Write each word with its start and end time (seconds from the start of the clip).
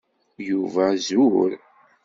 Yuba 0.49 0.83
zur. 1.07 1.51